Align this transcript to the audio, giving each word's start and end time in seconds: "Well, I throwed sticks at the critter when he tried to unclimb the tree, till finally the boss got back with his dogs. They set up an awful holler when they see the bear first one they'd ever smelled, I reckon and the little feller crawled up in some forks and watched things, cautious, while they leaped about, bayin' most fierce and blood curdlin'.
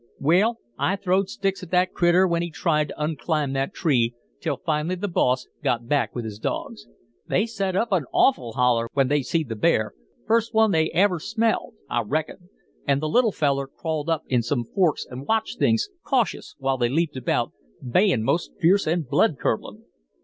"Well, 0.19 0.57
I 0.79 0.95
throwed 0.95 1.29
sticks 1.29 1.61
at 1.61 1.69
the 1.69 1.87
critter 1.93 2.27
when 2.27 2.41
he 2.41 2.49
tried 2.49 2.87
to 2.87 2.95
unclimb 2.99 3.53
the 3.53 3.69
tree, 3.71 4.15
till 4.39 4.57
finally 4.57 4.95
the 4.95 5.07
boss 5.07 5.47
got 5.63 5.87
back 5.87 6.15
with 6.15 6.25
his 6.25 6.39
dogs. 6.39 6.87
They 7.27 7.45
set 7.45 7.75
up 7.75 7.91
an 7.91 8.05
awful 8.11 8.53
holler 8.53 8.87
when 8.95 9.09
they 9.09 9.21
see 9.21 9.43
the 9.43 9.55
bear 9.55 9.93
first 10.25 10.55
one 10.55 10.71
they'd 10.71 10.89
ever 10.95 11.19
smelled, 11.19 11.75
I 11.87 12.01
reckon 12.01 12.49
and 12.87 12.99
the 12.99 13.07
little 13.07 13.31
feller 13.31 13.67
crawled 13.67 14.09
up 14.09 14.23
in 14.25 14.41
some 14.41 14.63
forks 14.65 15.05
and 15.07 15.27
watched 15.27 15.59
things, 15.59 15.89
cautious, 16.01 16.55
while 16.57 16.79
they 16.79 16.89
leaped 16.89 17.15
about, 17.15 17.51
bayin' 17.87 18.23
most 18.23 18.53
fierce 18.59 18.87
and 18.87 19.07
blood 19.07 19.37
curdlin'. 19.37 19.83